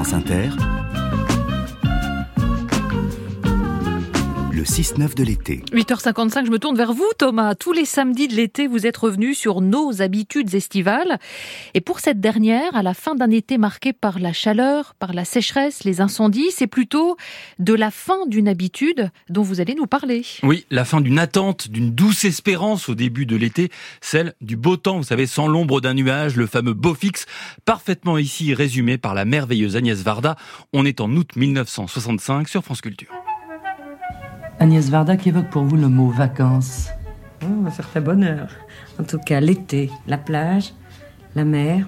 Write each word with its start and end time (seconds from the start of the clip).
Inter, 0.00 0.69
le 4.60 4.66
6-9 4.66 5.14
de 5.14 5.24
l'été. 5.24 5.62
8h55, 5.72 6.44
je 6.44 6.50
me 6.50 6.58
tourne 6.58 6.76
vers 6.76 6.92
vous, 6.92 7.08
Thomas. 7.16 7.54
Tous 7.54 7.72
les 7.72 7.86
samedis 7.86 8.28
de 8.28 8.34
l'été, 8.34 8.66
vous 8.66 8.86
êtes 8.86 8.98
revenu 8.98 9.32
sur 9.32 9.62
nos 9.62 10.02
habitudes 10.02 10.54
estivales. 10.54 11.18
Et 11.72 11.80
pour 11.80 12.00
cette 12.00 12.20
dernière, 12.20 12.76
à 12.76 12.82
la 12.82 12.92
fin 12.92 13.14
d'un 13.14 13.30
été 13.30 13.56
marqué 13.56 13.94
par 13.94 14.18
la 14.18 14.34
chaleur, 14.34 14.94
par 14.98 15.14
la 15.14 15.24
sécheresse, 15.24 15.84
les 15.84 16.02
incendies, 16.02 16.50
c'est 16.50 16.66
plutôt 16.66 17.16
de 17.58 17.72
la 17.72 17.90
fin 17.90 18.26
d'une 18.26 18.48
habitude 18.48 19.10
dont 19.30 19.40
vous 19.40 19.62
allez 19.62 19.74
nous 19.74 19.86
parler. 19.86 20.26
Oui, 20.42 20.66
la 20.70 20.84
fin 20.84 21.00
d'une 21.00 21.18
attente, 21.18 21.70
d'une 21.70 21.92
douce 21.94 22.26
espérance 22.26 22.90
au 22.90 22.94
début 22.94 23.24
de 23.24 23.36
l'été, 23.36 23.70
celle 24.02 24.34
du 24.42 24.56
beau 24.56 24.76
temps, 24.76 24.98
vous 24.98 25.04
savez, 25.04 25.26
sans 25.26 25.48
l'ombre 25.48 25.80
d'un 25.80 25.94
nuage, 25.94 26.36
le 26.36 26.46
fameux 26.46 26.74
beau 26.74 26.92
fixe, 26.92 27.24
parfaitement 27.64 28.18
ici 28.18 28.52
résumé 28.52 28.98
par 28.98 29.14
la 29.14 29.24
merveilleuse 29.24 29.76
Agnès 29.76 30.02
Varda. 30.02 30.36
On 30.74 30.84
est 30.84 31.00
en 31.00 31.10
août 31.12 31.30
1965 31.34 32.46
sur 32.46 32.62
France 32.62 32.82
Culture. 32.82 33.08
Agnès 34.62 34.90
Varda, 34.90 35.16
qui 35.16 35.30
évoque 35.30 35.48
pour 35.48 35.64
vous 35.64 35.76
le 35.76 35.88
mot 35.88 36.10
vacances 36.10 36.90
oh, 37.42 37.66
Un 37.66 37.70
certain 37.70 38.02
bonheur. 38.02 38.50
En 38.98 39.04
tout 39.04 39.18
cas, 39.18 39.40
l'été, 39.40 39.90
la 40.06 40.18
plage, 40.18 40.74
la 41.34 41.46
mer. 41.46 41.86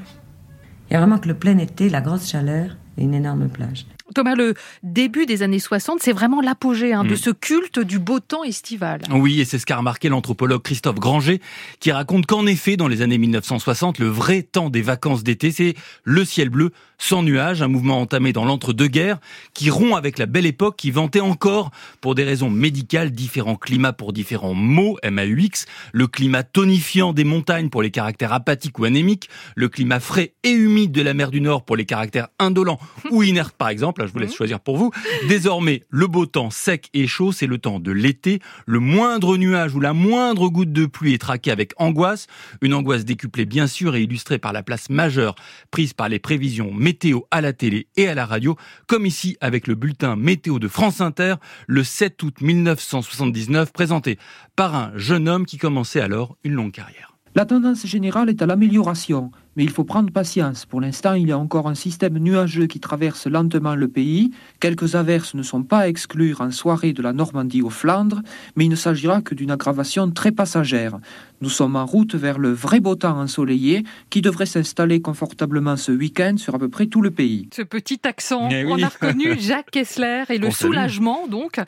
Il 0.88 0.94
y 0.94 0.96
a 0.96 0.98
vraiment 1.00 1.18
que 1.18 1.28
le 1.28 1.34
plein 1.34 1.58
été, 1.58 1.90
la 1.90 2.00
grosse 2.00 2.26
chaleur 2.26 2.78
et 2.96 3.02
une 3.02 3.12
énorme 3.12 3.50
plage. 3.50 3.84
Thomas, 4.12 4.34
le 4.34 4.54
début 4.82 5.26
des 5.26 5.42
années 5.42 5.58
60, 5.58 5.98
c'est 6.02 6.12
vraiment 6.12 6.40
l'apogée 6.40 6.92
hein, 6.92 7.04
de 7.04 7.14
mm. 7.14 7.16
ce 7.16 7.30
culte 7.30 7.78
du 7.78 7.98
beau 7.98 8.20
temps 8.20 8.44
estival. 8.44 9.00
Oui, 9.10 9.40
et 9.40 9.44
c'est 9.44 9.58
ce 9.58 9.66
qu'a 9.66 9.76
remarqué 9.76 10.08
l'anthropologue 10.08 10.62
Christophe 10.62 10.98
Granger, 10.98 11.40
qui 11.80 11.92
raconte 11.92 12.26
qu'en 12.26 12.46
effet, 12.46 12.76
dans 12.76 12.88
les 12.88 13.02
années 13.02 13.18
1960, 13.18 13.98
le 13.98 14.08
vrai 14.08 14.42
temps 14.42 14.70
des 14.70 14.82
vacances 14.82 15.22
d'été, 15.22 15.50
c'est 15.52 15.74
le 16.04 16.24
ciel 16.24 16.48
bleu 16.48 16.70
sans 17.02 17.24
nuages, 17.24 17.62
un 17.62 17.68
mouvement 17.68 18.00
entamé 18.00 18.32
dans 18.32 18.44
l'entre-deux-guerres, 18.44 19.18
qui 19.54 19.70
rompt 19.70 19.96
avec 19.96 20.18
la 20.18 20.26
belle 20.26 20.46
époque, 20.46 20.76
qui 20.76 20.92
vantait 20.92 21.20
encore, 21.20 21.72
pour 22.00 22.14
des 22.14 22.22
raisons 22.22 22.48
médicales, 22.48 23.10
différents 23.10 23.56
climats 23.56 23.92
pour 23.92 24.12
différents 24.12 24.54
mots, 24.54 24.98
MAUX, 25.02 25.66
le 25.92 26.06
climat 26.06 26.44
tonifiant 26.44 27.12
des 27.12 27.24
montagnes 27.24 27.70
pour 27.70 27.82
les 27.82 27.90
caractères 27.90 28.32
apathiques 28.32 28.78
ou 28.78 28.84
anémiques, 28.84 29.28
le 29.56 29.68
climat 29.68 29.98
frais 29.98 30.34
et 30.44 30.50
humide 30.50 30.92
de 30.92 31.02
la 31.02 31.12
mer 31.12 31.32
du 31.32 31.40
Nord 31.40 31.64
pour 31.64 31.74
les 31.76 31.86
caractères 31.86 32.28
indolents 32.38 32.78
ou 33.10 33.24
inertes 33.24 33.56
par 33.58 33.68
exemple, 33.68 34.01
je 34.06 34.12
vous 34.12 34.18
laisse 34.18 34.30
mhm. 34.30 34.36
choisir 34.36 34.60
pour 34.60 34.76
vous. 34.76 34.90
Désormais, 35.28 35.84
le 35.90 36.06
beau 36.06 36.26
temps 36.26 36.50
sec 36.50 36.88
et 36.94 37.06
chaud, 37.06 37.32
c'est 37.32 37.46
le 37.46 37.58
temps 37.58 37.80
de 37.80 37.90
l'été. 37.90 38.40
Le 38.66 38.78
moindre 38.78 39.36
nuage 39.36 39.74
ou 39.74 39.80
la 39.80 39.92
moindre 39.92 40.48
goutte 40.48 40.72
de 40.72 40.86
pluie 40.86 41.14
est 41.14 41.18
traqué 41.18 41.50
avec 41.50 41.72
angoisse. 41.76 42.26
Une 42.60 42.74
angoisse 42.74 43.04
décuplée, 43.04 43.44
bien 43.44 43.66
sûr, 43.66 43.94
et 43.94 44.02
illustrée 44.02 44.38
par 44.38 44.52
la 44.52 44.62
place 44.62 44.90
majeure 44.90 45.34
prise 45.70 45.92
par 45.92 46.08
les 46.08 46.18
prévisions 46.18 46.72
météo 46.72 47.20
à 47.30 47.40
la 47.40 47.52
télé 47.52 47.86
et 47.96 48.08
à 48.08 48.14
la 48.14 48.26
radio, 48.26 48.56
comme 48.86 49.06
ici 49.06 49.36
avec 49.40 49.66
le 49.66 49.74
bulletin 49.74 50.16
météo 50.16 50.58
de 50.58 50.68
France 50.68 51.00
Inter, 51.00 51.34
le 51.66 51.84
7 51.84 52.22
août 52.22 52.40
1979, 52.40 53.72
présenté 53.72 54.18
par 54.56 54.74
un 54.74 54.92
jeune 54.96 55.28
homme 55.28 55.46
qui 55.46 55.58
commençait 55.58 56.00
alors 56.00 56.36
une 56.44 56.52
longue 56.52 56.72
carrière. 56.72 57.16
La 57.34 57.46
tendance 57.46 57.86
générale 57.86 58.28
est 58.28 58.42
à 58.42 58.46
l'amélioration 58.46 59.30
mais 59.56 59.64
il 59.64 59.70
faut 59.70 59.84
prendre 59.84 60.10
patience. 60.10 60.66
Pour 60.66 60.80
l'instant, 60.80 61.14
il 61.14 61.28
y 61.28 61.32
a 61.32 61.38
encore 61.38 61.68
un 61.68 61.74
système 61.74 62.18
nuageux 62.18 62.66
qui 62.66 62.80
traverse 62.80 63.26
lentement 63.26 63.74
le 63.74 63.88
pays. 63.88 64.32
Quelques 64.60 64.94
averses 64.94 65.34
ne 65.34 65.42
sont 65.42 65.62
pas 65.62 65.80
à 65.80 65.88
exclure 65.88 66.40
en 66.40 66.50
soirée 66.50 66.92
de 66.92 67.02
la 67.02 67.12
Normandie 67.12 67.62
aux 67.62 67.70
Flandres, 67.70 68.22
mais 68.56 68.64
il 68.64 68.70
ne 68.70 68.76
s'agira 68.76 69.20
que 69.20 69.34
d'une 69.34 69.50
aggravation 69.50 70.10
très 70.10 70.32
passagère. 70.32 70.98
Nous 71.42 71.48
sommes 71.48 71.74
en 71.74 71.84
route 71.84 72.14
vers 72.14 72.38
le 72.38 72.52
vrai 72.52 72.78
beau 72.78 72.94
temps 72.94 73.18
ensoleillé 73.18 73.82
qui 74.10 74.22
devrait 74.22 74.46
s'installer 74.46 75.00
confortablement 75.00 75.76
ce 75.76 75.90
week-end 75.90 76.36
sur 76.36 76.54
à 76.54 76.58
peu 76.58 76.68
près 76.68 76.86
tout 76.86 77.02
le 77.02 77.10
pays. 77.10 77.48
Ce 77.52 77.62
petit 77.62 77.98
accent, 78.04 78.48
eh 78.50 78.64
on 78.64 78.80
a 78.80 78.88
reconnu 78.88 79.36
Jacques 79.40 79.72
Kessler 79.72 80.22
et 80.28 80.38
le 80.38 80.52
soulagement 80.52 81.26
donc 81.26 81.60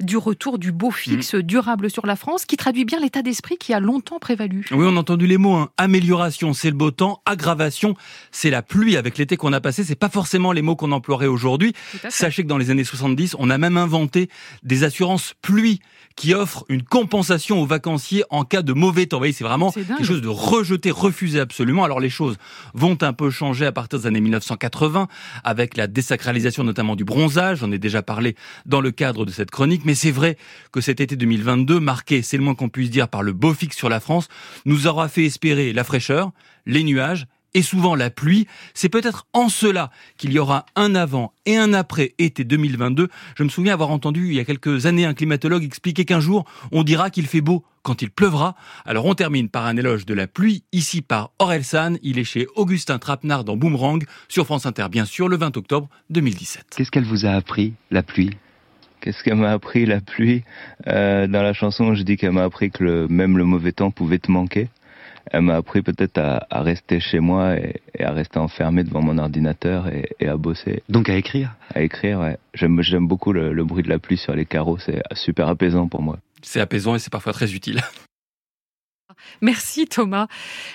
du 0.00 0.16
retour 0.16 0.58
du 0.58 0.72
beau 0.72 0.90
fixe 0.90 1.34
mm. 1.34 1.42
durable 1.42 1.90
sur 1.90 2.06
la 2.06 2.16
France 2.16 2.44
qui 2.44 2.56
traduit 2.56 2.84
bien 2.84 2.98
l'état 2.98 3.22
d'esprit 3.22 3.56
qui 3.56 3.72
a 3.72 3.78
longtemps 3.78 4.18
prévalu. 4.18 4.66
Oui, 4.72 4.84
on 4.88 4.96
a 4.96 5.00
entendu 5.00 5.28
les 5.28 5.38
mots 5.38 5.54
hein. 5.54 5.70
amélioration, 5.76 6.52
c'est 6.52 6.70
le 6.70 6.76
beau 6.76 6.90
temps 6.90 7.22
aggravation, 7.30 7.94
c'est 8.30 8.50
la 8.50 8.62
pluie 8.62 8.96
avec 8.96 9.16
l'été 9.18 9.36
qu'on 9.36 9.52
a 9.52 9.60
passé. 9.60 9.84
C'est 9.84 9.94
pas 9.94 10.08
forcément 10.08 10.52
les 10.52 10.62
mots 10.62 10.76
qu'on 10.76 10.92
emploierait 10.92 11.26
aujourd'hui. 11.26 11.72
Sachez 12.08 12.42
que 12.42 12.48
dans 12.48 12.58
les 12.58 12.70
années 12.70 12.84
70, 12.84 13.36
on 13.38 13.50
a 13.50 13.58
même 13.58 13.76
inventé 13.76 14.28
des 14.62 14.84
assurances 14.84 15.34
pluie 15.40 15.80
qui 16.16 16.34
offrent 16.34 16.64
une 16.68 16.82
compensation 16.82 17.62
aux 17.62 17.66
vacanciers 17.66 18.24
en 18.30 18.44
cas 18.44 18.62
de 18.62 18.72
mauvais 18.72 19.06
temps. 19.06 19.16
Vous 19.16 19.20
voyez, 19.20 19.32
c'est 19.32 19.44
vraiment 19.44 19.70
quelque 19.72 20.04
chose 20.04 20.20
de 20.20 20.28
rejeté, 20.28 20.90
refusé 20.90 21.40
absolument. 21.40 21.84
Alors 21.84 22.00
les 22.00 22.10
choses 22.10 22.36
vont 22.74 22.98
un 23.00 23.12
peu 23.12 23.30
changer 23.30 23.64
à 23.64 23.72
partir 23.72 24.00
des 24.00 24.06
années 24.06 24.20
1980 24.20 25.08
avec 25.44 25.76
la 25.76 25.86
désacralisation 25.86 26.64
notamment 26.64 26.96
du 26.96 27.04
bronzage. 27.04 27.58
J'en 27.58 27.72
ai 27.72 27.78
déjà 27.78 28.02
parlé 28.02 28.36
dans 28.66 28.80
le 28.80 28.90
cadre 28.90 29.24
de 29.24 29.30
cette 29.30 29.50
chronique. 29.50 29.82
Mais 29.84 29.94
c'est 29.94 30.10
vrai 30.10 30.36
que 30.72 30.80
cet 30.80 31.00
été 31.00 31.16
2022, 31.16 31.80
marqué, 31.80 32.22
c'est 32.22 32.36
le 32.36 32.42
moins 32.42 32.54
qu'on 32.54 32.68
puisse 32.68 32.90
dire, 32.90 33.08
par 33.08 33.22
le 33.22 33.32
beau 33.32 33.54
fixe 33.54 33.76
sur 33.76 33.88
la 33.88 34.00
France, 34.00 34.28
nous 34.66 34.86
aura 34.86 35.08
fait 35.08 35.24
espérer 35.24 35.72
la 35.72 35.84
fraîcheur, 35.84 36.32
les 36.66 36.84
nuages 36.84 37.26
et 37.54 37.62
souvent 37.62 37.94
la 37.94 38.10
pluie. 38.10 38.46
C'est 38.74 38.88
peut-être 38.88 39.26
en 39.32 39.48
cela 39.48 39.90
qu'il 40.16 40.32
y 40.32 40.38
aura 40.38 40.66
un 40.76 40.94
avant 40.94 41.32
et 41.46 41.56
un 41.56 41.72
après 41.72 42.14
été 42.18 42.44
2022. 42.44 43.08
Je 43.36 43.42
me 43.42 43.48
souviens 43.48 43.72
avoir 43.72 43.90
entendu 43.90 44.28
il 44.28 44.34
y 44.34 44.40
a 44.40 44.44
quelques 44.44 44.86
années 44.86 45.04
un 45.04 45.14
climatologue 45.14 45.64
expliquer 45.64 46.04
qu'un 46.04 46.20
jour 46.20 46.44
on 46.72 46.82
dira 46.82 47.10
qu'il 47.10 47.26
fait 47.26 47.40
beau 47.40 47.64
quand 47.82 48.02
il 48.02 48.10
pleuvra. 48.10 48.56
Alors 48.84 49.06
on 49.06 49.14
termine 49.14 49.48
par 49.48 49.66
un 49.66 49.76
éloge 49.76 50.04
de 50.06 50.14
la 50.14 50.26
pluie, 50.26 50.64
ici 50.72 51.02
par 51.02 51.30
Orelsan. 51.38 51.94
Il 52.02 52.18
est 52.18 52.24
chez 52.24 52.46
Augustin 52.56 52.98
Trapenard 52.98 53.44
dans 53.44 53.56
Boomerang, 53.56 54.04
sur 54.28 54.44
France 54.44 54.66
Inter 54.66 54.86
bien 54.90 55.04
sûr, 55.04 55.28
le 55.28 55.36
20 55.36 55.56
octobre 55.56 55.88
2017. 56.10 56.66
Qu'est-ce 56.76 56.90
qu'elle 56.90 57.04
vous 57.04 57.26
a 57.26 57.30
appris, 57.30 57.74
la 57.90 58.02
pluie? 58.02 58.30
Qu'est-ce 59.00 59.24
qu'elle 59.24 59.36
m'a 59.36 59.50
appris, 59.52 59.86
la 59.86 60.02
pluie? 60.02 60.44
Euh, 60.86 61.26
Dans 61.26 61.42
la 61.42 61.54
chanson, 61.54 61.94
je 61.94 62.02
dis 62.02 62.18
qu'elle 62.18 62.32
m'a 62.32 62.44
appris 62.44 62.70
que 62.70 63.06
même 63.08 63.38
le 63.38 63.44
mauvais 63.44 63.72
temps 63.72 63.90
pouvait 63.90 64.18
te 64.18 64.30
manquer 64.30 64.68
elle 65.30 65.42
m'a 65.42 65.56
appris 65.56 65.82
peut-être 65.82 66.18
à, 66.18 66.62
rester 66.62 67.00
chez 67.00 67.20
moi 67.20 67.56
et, 67.56 67.80
à 68.00 68.12
rester 68.12 68.38
enfermé 68.38 68.84
devant 68.84 69.02
mon 69.02 69.16
ordinateur 69.18 69.88
et, 69.88 70.26
à 70.26 70.36
bosser. 70.36 70.82
Donc 70.88 71.08
à 71.08 71.16
écrire? 71.16 71.54
À 71.74 71.82
écrire, 71.82 72.20
ouais. 72.20 72.36
J'aime, 72.54 72.82
j'aime 72.82 73.06
beaucoup 73.06 73.32
le, 73.32 73.64
bruit 73.64 73.82
de 73.82 73.88
la 73.88 73.98
pluie 73.98 74.16
sur 74.16 74.34
les 74.34 74.44
carreaux, 74.44 74.78
c'est 74.78 75.02
super 75.12 75.48
apaisant 75.48 75.88
pour 75.88 76.02
moi. 76.02 76.18
C'est 76.42 76.60
apaisant 76.60 76.94
et 76.94 76.98
c'est 76.98 77.12
parfois 77.12 77.32
très 77.32 77.54
utile. 77.54 77.80
Merci 79.40 79.86
Thomas. 79.86 80.26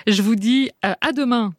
Je 0.06 0.22
vous 0.22 0.36
dis 0.36 0.70
euh, 0.84 0.94
à 1.00 1.12
demain 1.12 1.52